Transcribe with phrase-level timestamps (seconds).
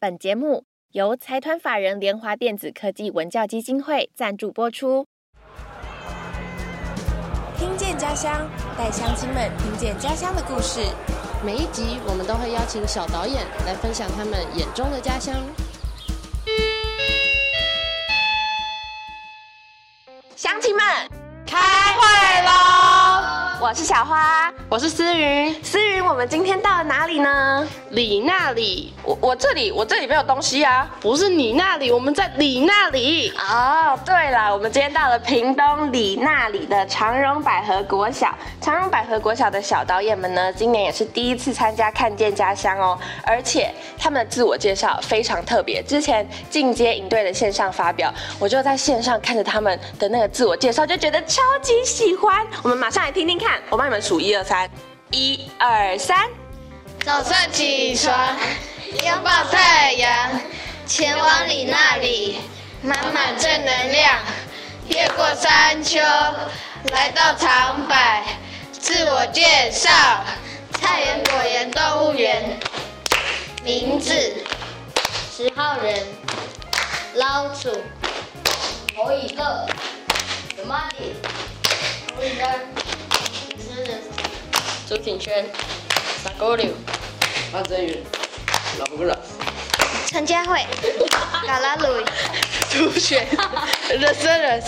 [0.00, 5.04] 本节目由财团法人联华电子科技文教基金会赞助播出。
[7.56, 8.48] 听见家乡，
[8.78, 10.78] 带乡亲们听见家乡的故事。
[11.44, 15.34] 每一集我们都会邀请小导演来分享他们眼中的家乡。
[20.36, 20.84] 乡亲们，
[21.44, 22.17] 开会！
[23.60, 27.66] 我是小花，我是思云，思云，我们今天到了哪里呢？
[27.90, 30.88] 你那里我我这里我这里没有东西啊。
[31.00, 33.32] 不是你那里，我们在你那里。
[33.36, 38.32] 哦，对了，我们今天到了屏东李那里的长荣百合国小。
[38.60, 45.82] 长荣百合国小的小导演们呢，今年也是第一次参加看见家乡哦，而且他们的自我介绍非常特别。
[45.82, 52.46] 之前进阶营队的线上发表，我就在线上看着他们的那个自我介绍，就觉得超级喜欢。
[52.62, 54.70] 我们马上来听听看，我帮你们数一二三，
[55.10, 56.28] 一二三。
[57.04, 58.36] 早上起床，
[59.04, 60.40] 拥抱太阳，
[60.86, 62.38] 前往你那里，
[62.82, 64.18] 满满正能量。
[64.88, 66.00] 越过山丘，
[66.92, 67.94] 来到长柏，
[68.72, 69.90] 自我介绍，
[70.72, 72.58] 菜园果园动物园，
[73.62, 74.14] 名字
[75.36, 76.06] 十号人，
[77.14, 77.70] 老鼠，
[78.96, 79.66] 可以乐，
[80.56, 81.14] 什么的，
[84.88, 85.44] 朱景轩，
[86.24, 86.72] 傻狗柳，
[87.52, 88.02] 潘真云，
[88.78, 89.14] 老不老。
[90.06, 90.64] 陈佳慧，
[91.46, 92.02] 嘎拉鲁，
[92.72, 93.26] 朱璇，
[93.90, 94.62] 热身热。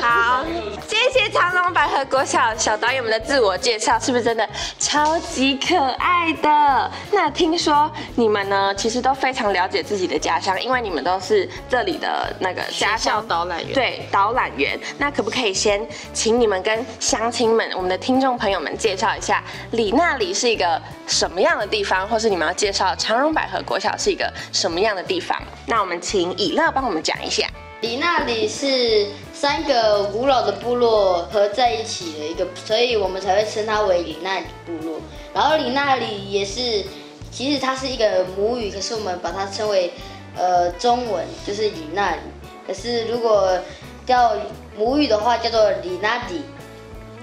[0.00, 0.44] 好，
[0.86, 6.90] 谢谢长隆百合国小小导演们的自我介绍，是不是真的超级可爱的？
[7.10, 14.78] 那听说你们呢，其实都非常了解自己的家乡，因为你们都是这里的那个家学校乡导览员对，导览员。
[14.98, 25.40] 那可不可以先请你们跟乡亲们、我们的听众朋友们介绍一下，里那里是一个什么样的地方，或是你们要介绍长荣百合国小是一个什么样的地方？
[25.66, 27.46] 那我们请以乐帮我们讲一下。
[27.80, 35.00] 里那里是三个古老的部落合在一起的一个，所以我们才会称它为里那里部落。
[35.32, 36.84] 然后里那里也是，
[37.30, 39.92] 其实它是一个母语，可是我们把它称为
[40.36, 42.20] 呃中文，就是里那里。
[42.66, 43.58] 可是如果
[44.04, 44.34] 叫
[44.76, 46.42] 母语的话，叫做里那底，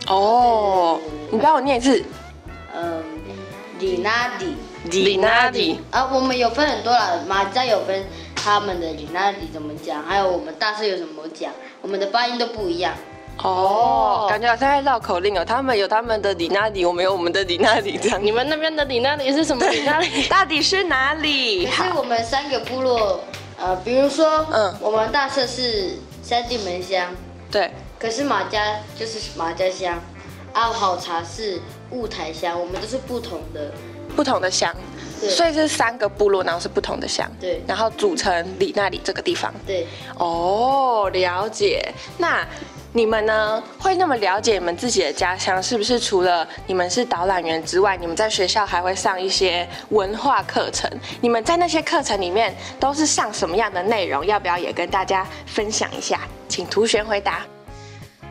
[0.07, 2.03] 哦，你帮我念一次。
[2.75, 3.03] 嗯，
[3.79, 4.55] 里那底。
[4.83, 8.05] 里那里，啊，我们有分很多啦，马家有分
[8.47, 12.93] 他们的里那里怎么讲，还有我们大社有什么讲，我们的发音都不一样。
[13.43, 15.43] 哦，感觉好像在绕口令哦。
[15.43, 18.23] 他们有他们的里那里，我们有我们的里那里，这样。
[18.23, 20.23] 你们那边的里那里是什么里那里？
[20.31, 21.65] 到底是哪里？
[21.65, 23.19] 可是我们三个部落，
[23.59, 27.13] 呃，比如说，嗯嗯，我们大社是三地门乡，
[27.51, 27.69] 对，
[27.99, 30.01] 可是马家就是马家乡，
[30.53, 31.59] 啊，好茶是
[31.91, 33.73] 雾台乡，我们都是不同的。
[34.15, 34.73] 不同的乡，
[35.19, 39.53] 对所以是三个部落，然后是不同的乡，对然后组成里那里这个地方。
[39.65, 39.85] 对，
[40.17, 41.93] 哦，了解。
[42.17, 42.45] 那
[42.93, 50.89] 你们呢，会那么了解你们自己的家乡，是不是除了你们是导览员之外，你们在学校还会上一些文化课程？
[51.21, 54.25] 你们在那些课程里面都是上什么样的内容？
[54.25, 56.21] 要不要也跟大家分享一下？
[56.47, 57.45] 请图璇回答。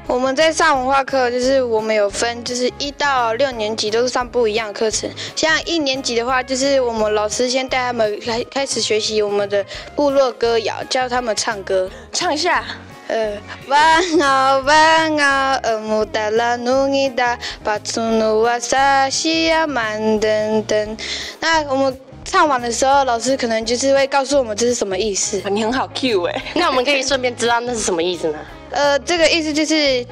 [0.09, 5.11] 我们在上文化课，就是我们有分，就是一到六年级都是上不一样的课程。
[5.34, 9.65] 像一年级的话，就是我们老师先带他们来开始学习我们的
[9.97, 11.91] 部落歌谣，教他们唱歌。
[12.12, 12.65] 唱一下。
[13.09, 13.37] 呃，
[13.69, 13.81] 晚
[14.21, 20.97] 安晚安，呃木达拉努尼达，巴祖努瓦萨西亚曼登登。
[21.39, 25.41] 那我们唱完的时候，老师可能就是会告诉我们这是什么意思。
[25.50, 28.39] 你很好 Q 哎、那我们可以顺便知道那是什么意思呢？
[28.76, 30.04] 呃，这个意思就是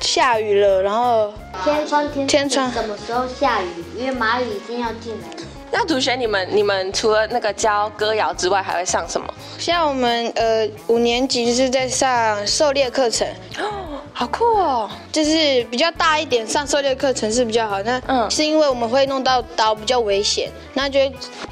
[0.00, 3.66] 下雨了，然后天窗天天窗什么时候下雨？
[3.96, 5.42] 因为蚂蚁已经要进来了。
[5.70, 9.32] 那同学，你们你们除了那个教歌谣之外，还会上什么？
[9.58, 13.28] 像我们呃五年级就是在上狩猎课程，
[13.58, 14.90] 哦， 好酷哦！
[15.12, 17.80] 就是比较大一点，上狩猎课程是比较好。
[17.82, 20.98] 那嗯是因为我们会弄到刀比较危险，那就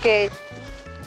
[0.03, 0.28] 给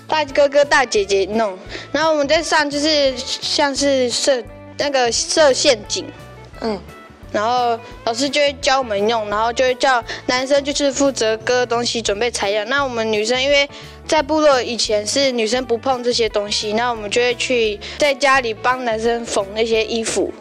[0.08, 1.58] 大哥哥大姐姐弄。
[1.92, 4.42] 然后我们在上就是像是设
[4.80, 6.06] 那个设陷阱，
[6.62, 6.80] 嗯，
[7.32, 12.66] 然后老师就会教我们用，然后就会叫男生就是负责割东西、准备材料。
[12.66, 13.70] 那我们女生因为
[14.08, 20.34] 在部落以前是女生不碰这些东西，那我们就会去在家里帮男生缝那些衣服，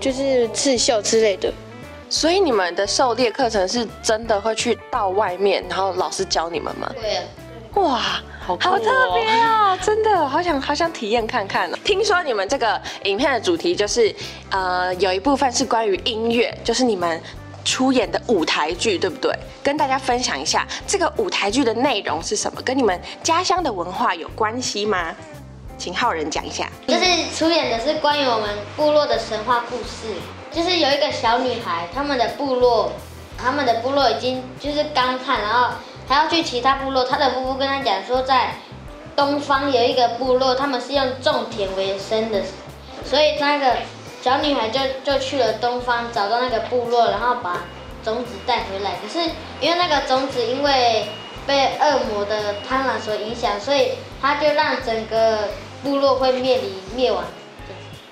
[0.00, 1.52] 就是刺绣之类的。
[2.08, 6.90] 所以你们的狩猎课程是真的会去到外面，然后老师教你们吗？
[7.00, 7.24] 对啊，
[7.74, 9.76] 哇，好酷哦好特别哦！
[9.82, 11.76] 真的好想好想体验看看哦。
[11.82, 14.14] 听说你们这个影片的主题就是，
[14.50, 17.20] 呃，有一部分是关于音乐，就是你们
[17.64, 19.36] 出演的舞台剧，对不对？
[19.64, 25.12] 跟大家分享一下这个舞台剧的内容是什么，跟你们家乡的文化有关系吗？
[25.76, 26.70] 请浩仁讲一下。
[26.86, 27.04] 就是
[27.36, 30.14] 出演的是关于我们部落的神话故事，
[30.52, 32.92] 就是有一个小女孩，他们的部落，
[33.36, 35.74] 他们的部落已经就是干旱，然后
[36.08, 38.54] 还要去其他部落，他的夫妇跟他讲说，在
[39.16, 42.42] 东方有一个部落，他们是用种田为生的，
[43.04, 43.76] 所以那个
[44.22, 47.64] 小女孩就就去了东方，找到那个部落，然后把
[48.04, 48.92] 种子带回来。
[49.02, 49.28] 可是
[49.60, 51.06] 因为那个种子因为
[51.46, 55.48] 被恶魔的贪婪所影响，所以他就让整个
[55.82, 57.24] 部落会灭离灭亡。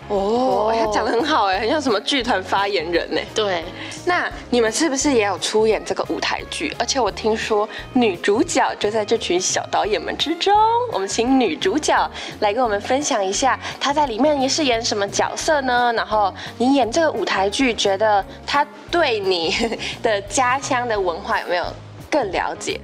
[0.09, 3.21] 哦，他讲的很好哎，很像什么剧团发言人呢。
[3.35, 3.65] 对，
[4.05, 6.75] 那你们是不是也有出演这个舞台剧？
[6.79, 10.55] 而且我听说女主角就在这群小导演们之中。
[10.93, 12.11] 我们请女主角
[12.41, 15.91] 来跟我们分享一下，她在里面也是演什么角色呢？
[15.97, 19.57] 然后你演这个舞台剧，觉得她对你
[20.03, 21.65] 的家乡的文化有没有
[22.11, 22.79] 更了解？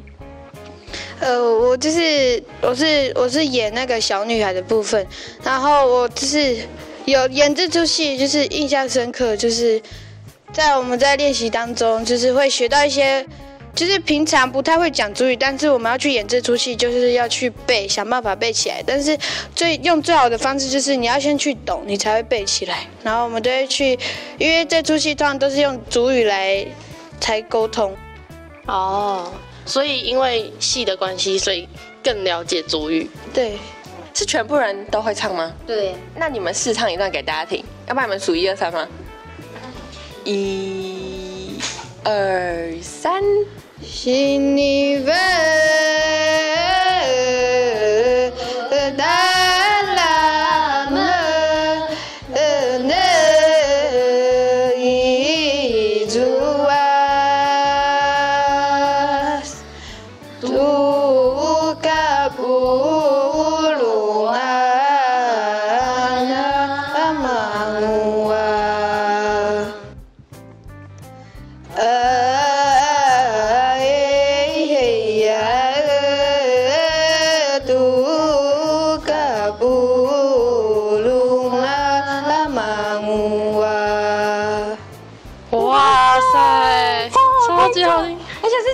[1.21, 5.07] 呃，我就是我是我是演那个小女孩的部分，
[5.45, 6.57] 然后我就是
[7.11, 9.81] 有演这出戏，就是印象深刻，就是
[10.53, 13.25] 在我们在练习当中，就是会学到一些，
[13.75, 18.83] 就是平常不太会讲主语，但是我们要去演这出戏，就是要去背，想办法背起来。
[18.87, 19.17] 但是
[19.55, 22.87] 最用最好的方式就是你要先去懂，你才会背起来。
[23.03, 23.99] 然后我们都会去，
[24.39, 26.67] 因为这出戏通常都是用主语来
[27.21, 27.97] 才沟通。
[28.67, 29.33] 哦，
[29.65, 31.69] 所以因为戏的关系，所以
[32.03, 33.09] 更了解主语。
[33.33, 33.59] 对，
[34.21, 35.51] 是全部人都会唱吗？
[35.67, 38.87] 对，那你们试唱一段给大家听，要不然你们数一二三吗？
[40.25, 41.59] 一、
[42.05, 43.23] 二、三。
[43.83, 45.07] 新你问
[48.95, 49.40] 达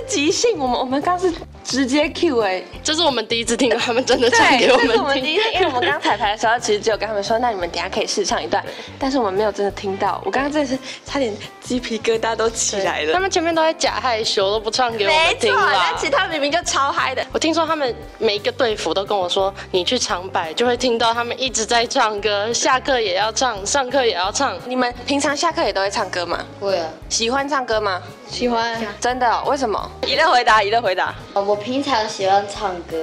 [0.07, 0.16] Прекрати!
[0.27, 1.31] 即兴，我们我们刚是
[1.63, 5.37] 直接 Q 哎、这是我们第一次听到他们真的唱，给我这是我们听们第一。
[5.37, 8.61] 次，因为我们刚彩排的时候，其实只有跟他们说，那你们等下可以试唱一段，
[8.99, 10.21] 但是我们没有真的听到。
[10.25, 13.13] 我刚刚真的是差点鸡皮疙瘩都起来了。
[13.13, 15.97] 他们前面都在假害羞，都不唱给我没错，们听啦但。
[15.97, 17.25] 其他明明就超嗨的。
[17.31, 24.57] 我听说他们每一个队服都跟我说，你去长百就会听到他们一直在唱歌，下课也要唱，上课也要唱。
[24.65, 26.45] 你们平常下课也都会唱歌吗？
[26.59, 26.85] 会啊。
[27.07, 28.03] 喜欢唱歌吗？
[28.29, 29.89] 喜欢，真的哦、为什么？
[30.05, 31.15] 一乐回答，一乐回答。
[31.33, 32.97] 呃我平常喜欢唱歌，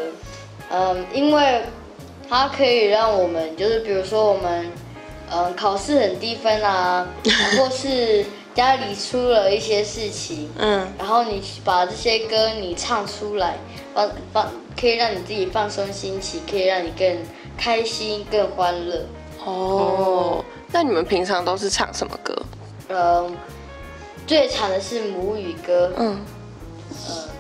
[0.71, 1.63] 嗯，因为
[2.29, 4.71] 它可以让我们，就是比如说我们，
[5.31, 7.07] 嗯，考试很低分啊，
[7.57, 8.25] 或是
[8.55, 13.57] 家里出了一些事情，嗯，然后你把这些歌你唱出来，
[13.95, 17.17] 放放可以让你自己放松心情，可以让你更
[17.57, 19.07] 开心、更欢乐。
[19.45, 22.43] 哦，那你们平常都是唱什么歌？
[22.89, 23.37] 嗯，
[24.27, 26.17] 最常的是母语歌，嗯，呃，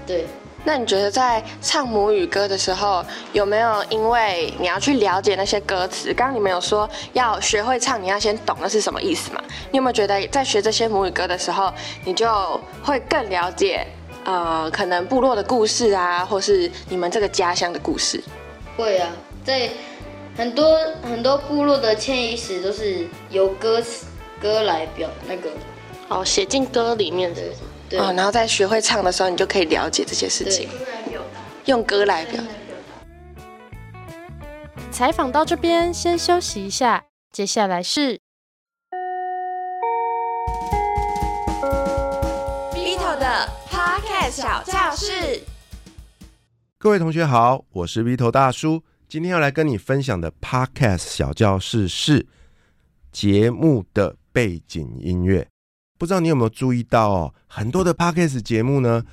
[0.06, 0.26] 对，
[0.64, 6.12] 那你觉得在唱母语歌的时候，有没有因为你要去了解那些歌词？
[6.12, 9.42] 刚刚你们有说要学会唱，你要先懂那是什么意思嘛？
[9.70, 11.72] 你有没有觉得在学这些母语歌的时候，
[12.04, 12.28] 你就
[12.82, 13.86] 会更了解
[14.24, 18.22] 呃，可能部落的故事啊，或是你们这个家乡的故事？
[18.76, 19.08] 会啊，
[19.44, 19.70] 在
[20.36, 24.06] 很多很多部落的迁移史都是由歌词
[24.40, 25.50] 歌来表那个，
[26.08, 27.40] 哦，写进歌里面的。
[27.88, 30.68] 对哦，然后在学会唱的时候，你就可以了解这些事情，，
[31.66, 32.48] 用歌来表达。
[34.90, 38.20] 采访到这边，先休息一下，接下来是
[42.72, 45.42] Vito 的 Podcast 小教室。
[46.78, 48.82] 各位同学好，我是 V 头大叔。
[49.08, 52.26] 今天要来跟你分享的 Podcast 小教室是
[53.12, 55.53] 节目的背景音乐。
[55.98, 59.04] 不知道你有没有注意到哦，很多的 Podcast 节目呢，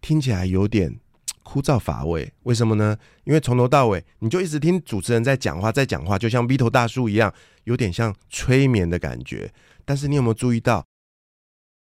[0.00, 0.98] 听起来有点
[1.42, 2.32] 枯燥乏味。
[2.42, 2.96] 为什么呢？
[3.24, 7.32] 因为从头到尾你就一直听主持人在讲话，在讲话，就像 V 头大叔一样，
[7.64, 9.52] 有点像催眠的感觉。
[9.84, 10.84] 但是你有没有注意到，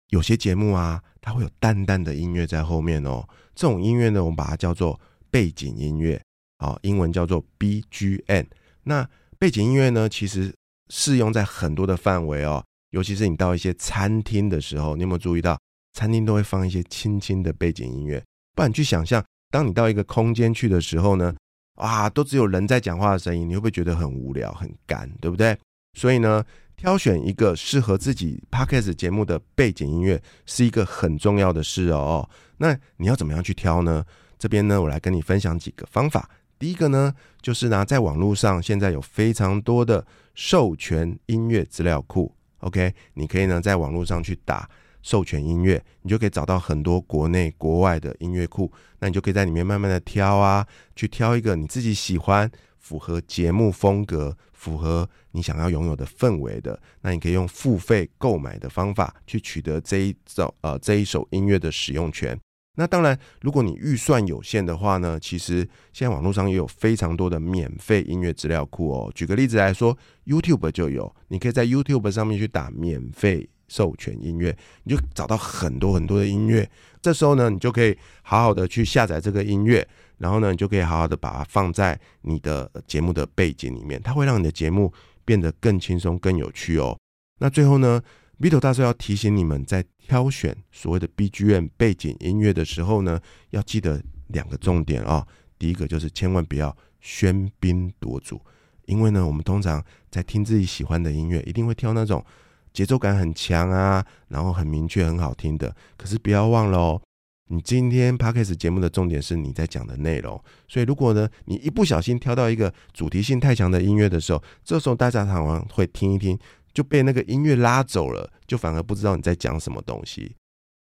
[0.09, 3.27] 有些节目啊，它会有淡淡的音乐在后面哦。
[3.55, 4.99] 这种音乐呢，我们把它叫做
[5.31, 6.21] 背景音乐，
[6.57, 8.45] 啊、英文叫做 BGM。
[8.83, 9.09] 那
[9.39, 10.53] 背景音乐呢，其实
[10.89, 12.63] 适用在很多的范围哦，
[12.95, 15.59] 尤其是你到一些餐厅的时候，你有没有注意到，
[15.91, 18.23] 餐厅都会放一些轻轻的背景音乐。
[18.55, 19.21] 不然你去想象，
[19.51, 21.35] 当你到一个空间去的时候呢，
[21.75, 25.57] 啊，都只有人在讲话的声音，你会不会觉得很无聊、很干，对不对？
[25.99, 26.41] 所以呢，
[26.77, 32.29] 挑选一个适合自己 podcast 节目的背景音乐是一个很重要的事哦。
[32.59, 34.05] 那你要怎么样去挑呢？
[34.39, 36.29] 这边呢，我来跟你分享几个方法。
[36.57, 44.69] 第一个呢，就是呢，在网络上现在有非常多的授权音乐资料库，OK，你可以呢在网络上去打
[45.01, 62.39] 授权音乐，你就可以找到很多国内国外的音乐库，那你就可以在里面慢慢的挑啊，去挑一个你自己喜欢、符合节目风格、符合你想要拥有的氛围的，那你可以用付费购买的方法去取得这一首呃这一首音乐的使用权。
[62.77, 69.11] 那当然，如果你预算有限的话呢，其实现在网络上也有非常多的免费音乐资料库哦。
[69.15, 76.69] 举个例子来说，YouTube 就有，你可以在 YouTube 上面去打免费授权音乐，你就找到很多很多的音乐。
[77.01, 84.91] 这时候呢，你就可以好好的去下载这个音乐，然后呢，你就可以好好的把它放在你的节目的背景里面，它会让你的节目
[85.23, 86.97] 变得更轻松、更有趣哦。
[87.39, 88.01] 那最后呢
[88.41, 89.85] ，Vito 大叔要提醒你们在。
[90.07, 93.19] 挑选所谓的 BGM 背景音乐的时候呢，
[93.49, 95.25] 要记得两个重点啊。
[95.57, 98.39] 第一个就是千万不要喧宾夺主，
[98.85, 102.23] 因为呢，我们通常在听自己喜欢的音乐，一定会挑那种
[102.71, 105.75] 节奏感很强啊，然后很明确、很好听的。
[105.97, 107.01] 可是不要忘了哦，
[107.47, 116.37] 你今天 Podcast 节目的重点是你在讲的内容，所以如果呢，你一不小心挑到一个主题性太强的音乐的时候，这时候大家常常会听一听。
[116.75, 120.35] 就被那个音乐拉走了，就反而不知道你在讲什么东西。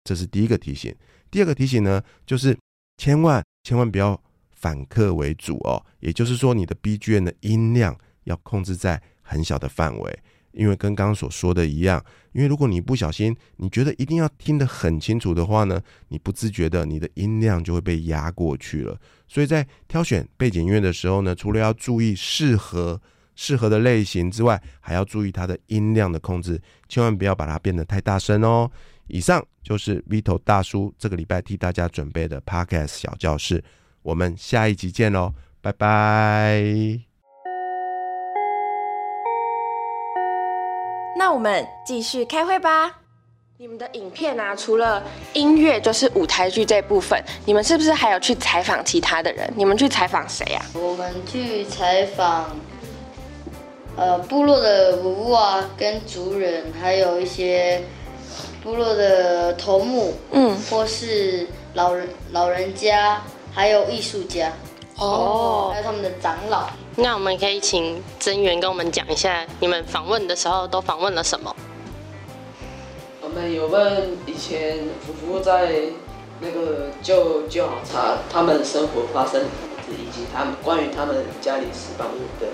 [0.05, 0.95] 这是第一个提醒。
[1.33, 2.57] 第二个提醒呢，就是
[2.97, 4.19] 千万千万不要
[4.53, 5.85] 反客为主哦。
[5.99, 10.19] 也就是说，你的 BGM 的音量要控制在很小的范围，
[10.53, 18.97] 因为跟刚刚所说的一样，因为如果你不小心，你觉得一定要听得很清楚的话呢，你不自觉的你的音量就会被压过去了。
[19.27, 23.03] 所以在挑选背景音乐的时候呢，除了要注意适合。
[23.35, 28.71] 适合的类型之外，还要注意它的音量的控制，千万不要把它变得太大声哦。
[29.09, 33.63] 以上就是 Vito 大叔这个礼拜替大家准备的 Podcast 小教室，
[34.03, 36.63] 我们下一集见喽，拜拜。
[41.19, 42.99] 那我们继续开会吧。
[43.59, 49.53] 你们的影片啊，除了音乐就是舞台剧这部分，你们是不是还有去采访其他的人？
[49.55, 50.65] 你们去采访谁呀？
[50.73, 52.57] 我们去采访。
[53.97, 57.83] 呃，部落的文物啊，跟族人，还有一些
[58.63, 63.21] 部落的头目，嗯，或是老人老人家，
[63.53, 64.53] 还有艺术家，
[64.97, 66.71] 哦，还有他们的长老。
[66.97, 71.55] 那我们可以请增援跟我们讲一下，你们访问的时候都访问了什么？
[73.21, 75.75] 我们有问以前夫妇在
[76.41, 79.43] 那个旧旧好茶，他们生活发生
[79.91, 82.47] 以及他们关于他们家里石板屋的。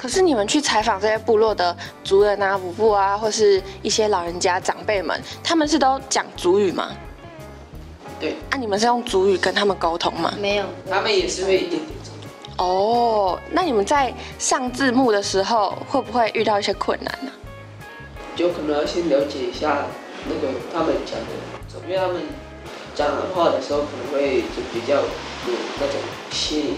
[0.00, 6.88] 可是你们去采访这些部落的族人啊、夫妇啊，或是一些老人家长辈们，他们是都讲族语吗？
[8.18, 8.34] 对。
[8.48, 10.32] 啊，你们是用族语跟他们沟通吗？
[10.40, 11.90] 没有，他们也是会一点点
[12.56, 17.30] 哦，那你们在上字幕的时候，会不会遇到一些困难呢？
[18.34, 19.84] 就可能要先了解一下
[20.24, 22.22] 那个他们讲的，因为他们
[22.94, 25.04] 讲的话的时候可能会就比较有
[25.78, 25.96] 那种
[26.30, 26.76] 谐音。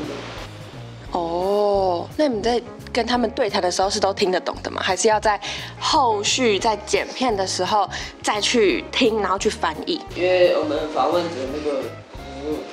[1.13, 2.61] 哦，那你们在？
[2.93, 4.83] 跟他们对谈的时候是都听得懂的吗？
[4.83, 5.41] 还是要在
[5.81, 7.89] 后续在剪片的时候
[8.23, 10.01] 再去听，然后去翻译？
[10.15, 11.81] 因为我们访问者那个，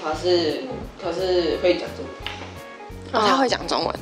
[0.04, 0.64] 他是
[1.02, 2.04] 他是会讲中
[3.14, 3.96] 文，哦他会讲中文。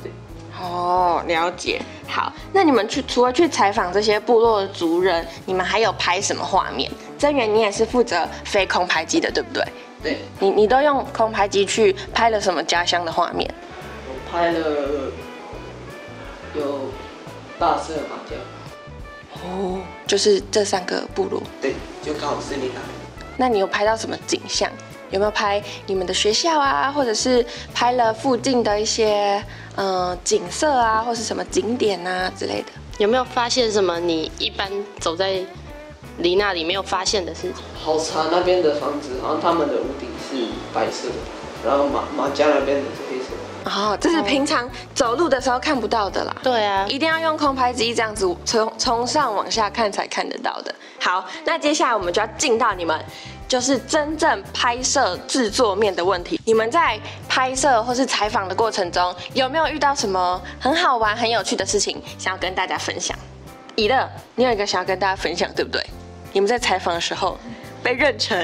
[0.60, 1.80] 哦，了解。
[2.08, 6.90] 好，那你们去除了去采访这些部落的族人，你们还有拍什么画面？
[7.16, 9.64] 真源，你也是负责飞空拍机的，对不对？
[10.02, 10.18] 对。
[10.40, 13.48] 你你都用空拍机去拍了什么家乡的画面？
[14.08, 14.58] 我拍了。
[16.54, 16.80] 有
[17.58, 18.38] 大色麻将
[19.44, 22.80] 哦，就是这三个部落，对，就刚好是你那。
[23.36, 24.70] 那你有拍到什么景象？
[25.10, 29.42] 有没有拍你们的学校啊，或者是拍了附近的一些
[29.76, 32.68] 嗯景色啊，或是什么景点啊之类的？
[32.98, 35.40] 有没有发现什么你一般走在
[36.18, 37.62] 离那里没有发现的事情？
[37.80, 41.14] 好茶那边的房子，好像他们的屋顶是白色的，
[41.68, 42.84] 然后马马家那边的。
[43.64, 46.34] 哦，这是平常走路的时候看不到的啦。
[46.42, 50.74] 对啊，一定要用空拍机这样子从从上往下看才看得到的。
[51.00, 52.98] 好，那接下来我们就要进到你们
[53.46, 56.40] 就是真正拍摄制作面的问题。
[56.44, 56.98] 你们在
[57.28, 63.16] 拍摄或是采访的过程中，有没有遇到什么很好玩、很有趣的事情，想要跟大家分享？
[63.76, 65.84] 以乐，你有一个想要跟大家分享，对不对？
[66.32, 67.38] 你们在采访的时候
[67.82, 68.36] 被认成？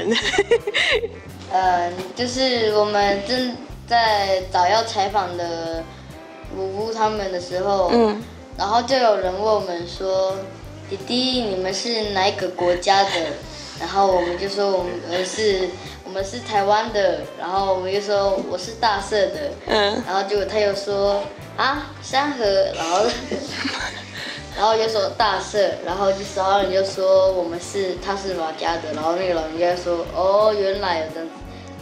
[1.52, 3.54] 嗯， 就是我们正
[3.86, 5.82] 在找要采访的
[6.56, 8.22] 五姑他们的时候，嗯，
[8.56, 10.36] 然后就有人问我们说
[10.88, 13.10] ：“弟弟，你们是哪一个国家的？”
[13.80, 15.68] 然后我们就说我们是，
[16.04, 17.22] 我们是台湾的。
[17.38, 19.50] 然后我们就说我是大社的。
[19.66, 20.02] 嗯。
[20.06, 21.20] 然后结果他又说
[21.56, 22.44] 啊山河，
[22.76, 23.04] 然后，
[24.56, 28.92] 然后就说大社，然后就然后人就说我们是他是马家的。
[28.94, 31.34] 然后那个老人家说哦原来有这样子。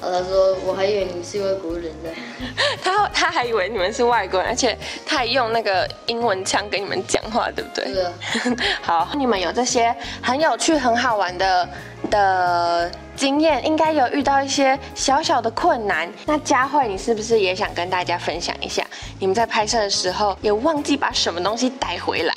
[0.03, 2.11] 然后他说我还以为你们是外国人呢。
[2.83, 7.85] 他他还以为你们是外国人，而且他还用那个英文腔跟你们讲话，对不对？
[7.95, 8.57] 是。
[8.83, 11.69] 好，你们有这些很有趣、很好玩的
[12.11, 16.11] 的经验，应该有遇到一些小小的困难。
[16.27, 18.85] 那佳慧，你是不是也想跟大家分享一下？
[19.21, 22.35] 你们在拍摄的时候也忘记把什么东西带回来？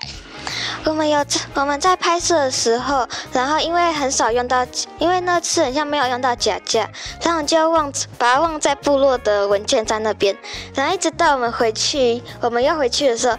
[0.85, 1.25] 我们有
[1.55, 4.65] 我们在拍摄的时候，然后因为很少用到，
[4.99, 6.87] 因为那次好像没有用到脚架，
[7.23, 10.37] 然后就忘把它忘在部落的文件站那边，
[10.75, 13.37] 然后一直到我们回去，我们要回去的时候，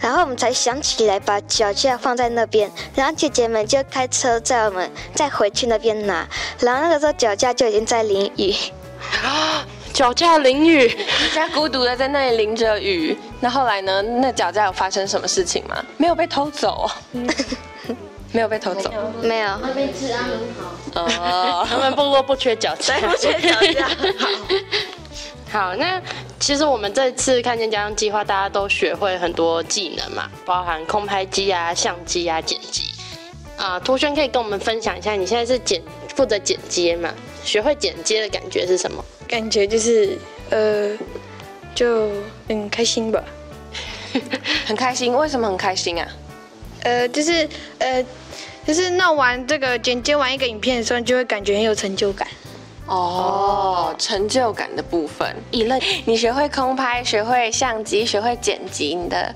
[0.00, 6.26] 然后我们才想起来把脚架放在那边，然后姐姐们就开车载我们再回去那边拿，
[6.58, 8.54] 然后那个时候脚架就已经在淋雨。
[9.98, 13.18] 脚架淋雨，一家孤独的在那里淋着雨。
[13.40, 14.00] 那后来呢？
[14.00, 15.84] 那脚架有发生什么事情吗？
[15.96, 16.88] 没有被偷走，
[18.30, 19.58] 没有被偷走，没有。
[19.60, 21.02] 那边治安很好。
[21.02, 23.88] 哦， 他们部落不缺脚架，不缺脚架。
[25.50, 25.74] 好， 好。
[25.74, 26.00] 那
[26.38, 32.84] 其实我们这次看见家乡计划，大家都学会很多技能嘛，包含空拍机啊、相机啊、剪辑
[33.56, 33.80] 啊。
[33.80, 35.82] 图轩可以跟我们分享一下，你现在是剪
[36.14, 37.12] 负责剪接嘛？
[37.42, 39.04] 学会剪接的感觉是什么？
[39.26, 40.18] 感觉就是，
[40.50, 40.90] 呃，
[41.74, 42.10] 就
[42.48, 43.22] 很开心吧。
[44.66, 45.14] 很开心？
[45.14, 46.08] 为什么很开心啊？
[46.82, 48.04] 呃，就是，呃，
[48.66, 52.26] 就是弄完这个剪接完一个影片的时候，就会感觉很有成就感。
[52.86, 55.36] 哦，成就感的部分。
[55.50, 59.34] 一乐，你学会空拍，学会相机，学会剪辑，你的，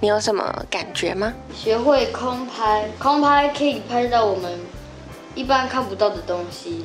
[0.00, 1.34] 你有什么感觉吗？
[1.54, 4.58] 学会空拍，空拍可以拍到我们
[5.34, 6.84] 一般看不到的东西。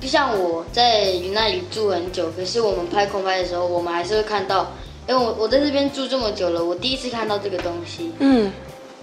[0.00, 4.72] 就像我在那里住很久，可是我们拍空拍的时候，我们还是会看到。
[5.08, 8.12] 因为我我在这边住这么久了，我第一次看到这个东西。
[8.20, 8.52] 嗯，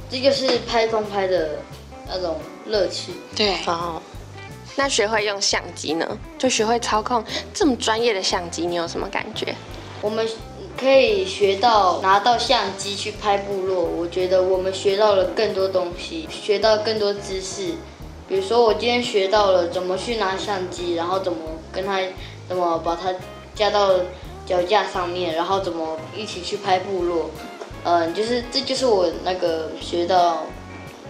[0.09, 1.59] 这就是拍空拍的
[2.07, 3.11] 那种乐趣。
[3.35, 3.57] 对。
[3.65, 4.01] 哦。
[4.75, 6.17] 那学会用相机呢？
[6.37, 9.53] 就学会操控这么专业的相机，你有什么感觉？
[10.01, 10.25] 我们
[10.77, 17.73] 可以学到拿到相机去拍部落，我觉得我们学到了更多东西，学到更多知识。
[18.27, 21.39] 比如说，我今天学到了怎么去拿相机，然后怎么
[21.71, 21.99] 跟他，
[22.47, 23.13] 怎么把它
[23.55, 23.93] 架到
[24.45, 27.29] 脚架上面，然后怎么一起去拍部落，
[27.83, 30.43] 嗯，就是这就是我那个学到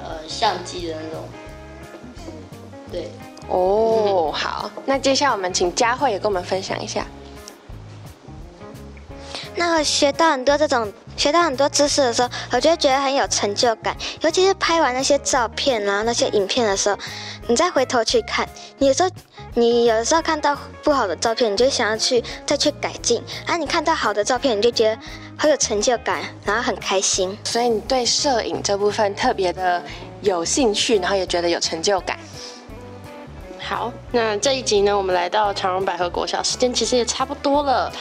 [0.03, 1.23] 呃相机的那种，
[2.91, 3.10] 对。
[3.49, 7.08] 哦，好，那接下来我们请佳慧也跟我们分享一下。
[9.56, 10.91] 那学到很多这种。
[11.17, 13.97] 学到很多知识的时候，我就觉得很有成就感。
[14.21, 16.97] 尤其是拍完那些照片然后那些影片的时候，
[17.47, 19.10] 你再回头去看，你有时候
[19.56, 25.01] 你有的时候看到不好的照片，你就想要去再去改进；啊，你看到好的照片，你就觉得
[25.38, 27.36] 很有成就感，然后很开心。
[27.43, 29.84] 所以你对摄影这部分特别的
[30.21, 32.17] 有兴趣，然后也觉得有成就感。
[33.60, 37.91] 好，那这一集呢，我们来到长荣百合国小，时间其实也差不多了。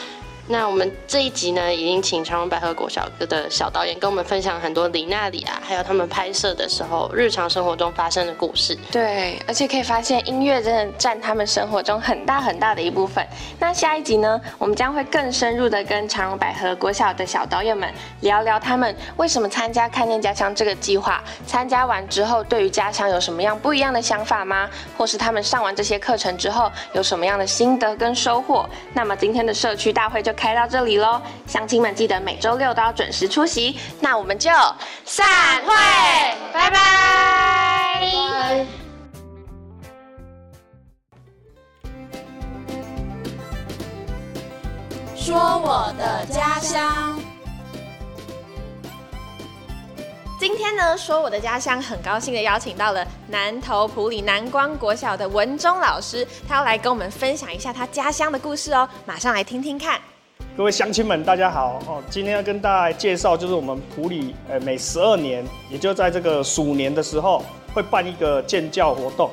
[0.49, 8.77] 那我们这一集呢，已经请长荣百合国小哥的小导演跟我们分享很多李娜里啊，还有他们拍摄的时候日常生活中发生的故事。
[8.89, 13.27] 对，而且可以发现音乐真的占他们生活中很大很大的一部分。
[13.59, 24.69] 那下一集呢，我们将会更深入的跟长荣百合国小的小导演们聊聊他们为什么参加看见家乡这个计划，参加完之后对于家乡有什么样不一样的想法吗？
[24.97, 28.65] 或是他们上完这些课程之后有什么样的心得跟收获？
[28.93, 30.36] 那么今天的社区大会就。
[30.37, 33.77] 开到这里喽，乡亲们记得每周六都要准时出席。
[33.99, 34.51] 那我们就
[35.03, 35.25] 散
[35.65, 35.73] 会，
[36.53, 38.65] 拜拜。
[45.15, 47.19] 说我的家乡。
[50.39, 58.87] 今天呢，说我的家乡，很高兴的邀请到了南投埔里南光国小的文忠老师，他要来跟我们分享一下他家乡的故事哦。
[59.05, 59.99] 马上来听听看。
[60.57, 62.01] 各位乡亲们，大家好哦！
[62.09, 67.43] 今天要跟大家介绍，就是我们普里呃每十二年，也就在这个鼠年的时候，
[67.75, 69.29] 会办一个建教活动。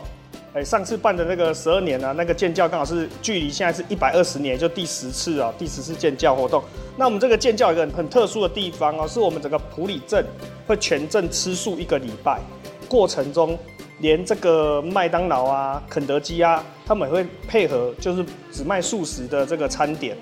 [0.53, 6.63] 哎，上次办的那个十二年呢，那个建教刚好是距离现在是一百二十年，就第十次啊，第十次建教活动。
[6.95, 10.23] 那我们这个建教一个很特殊的地方哦，是我们整个普里镇
[10.67, 12.39] 会全镇吃素一个礼拜，
[12.87, 13.59] 过程中
[14.01, 20.15] 连这个麦当劳啊、肯德基啊，他们也会配合，就是只卖素食的这个餐点。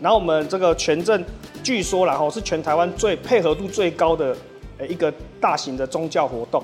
[0.00, 1.24] 然后我们这个全镇，
[1.62, 4.34] 据说然后是全台湾最配合度最高的
[4.78, 6.62] 呃一个大型的宗教活动。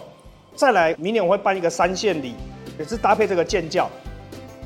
[0.55, 2.35] 再来，明年我会办一个三线礼，
[2.79, 3.91] 也是搭配这个建教，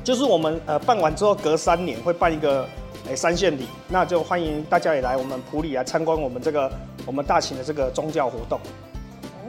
[0.03, 2.65] 就是我们呃办完之后隔三年会办一个
[3.09, 6.71] 诶三线礼，那就欢迎大家也来我们普里来参观我们这个
[7.05, 8.57] 我们大型的这个宗教活动。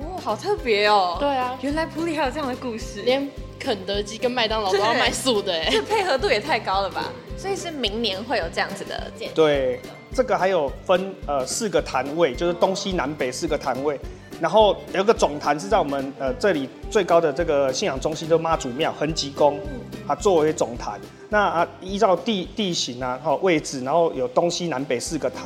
[0.00, 1.16] 哦，好特别哦！
[1.20, 3.30] 对啊，原来普里还有这样的故事，连
[3.60, 7.04] 肯德基跟麦当劳都要卖素的哎，这配合度也太高了吧！
[7.42, 9.28] 所以是明年会有这样子的建。
[9.34, 9.80] 对，
[10.14, 13.98] 这个还有分呃四个坛位，就是东西南北四个坛位。
[14.40, 19.58] 然后有个总坛是在我们呃这里最高的这个信仰中心，就妈祖庙恒吉宫，
[20.06, 21.00] 啊作为总坛。
[21.28, 25.42] 那啊依照地地形啊，哈位置，然后有东西南北四个坛。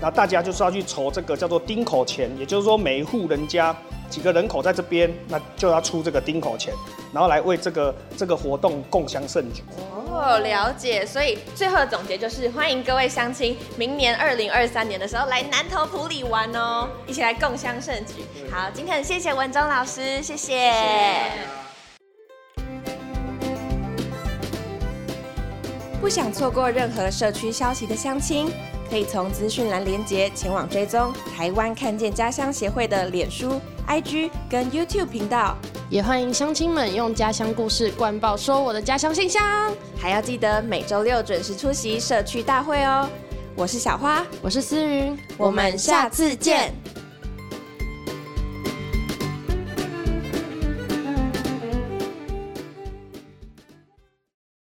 [0.00, 3.72] 那大家就是要去筹这个叫做丁口钱，也就是说每一户人家
[4.12, 6.74] 几个人口在这边，那就要出这个丁口钱，
[7.14, 9.62] 然后来为这个这个活动共襄盛举。
[10.10, 11.06] 哦，了解。
[11.06, 18.16] 所以最后的总结就是，欢迎各位乡亲，明年二零二三年的时候来南投埔里玩哦，一起来共襄盛举。
[18.50, 20.74] 好，今天很谢谢文忠老师，谢谢。
[26.02, 28.52] 不想错过任何社区消息的乡亲，
[28.92, 35.56] 可以从资讯栏连接前往追踪台湾看见家乡协会的脸书、IG 跟 YouTube 频道。
[35.88, 43.08] 也欢迎乡亲们用家乡故事灌爆说我的家乡信箱，还要记得每周六准时出席社区大会哦。
[43.56, 46.74] 我是小花，我是思云，我们下次见。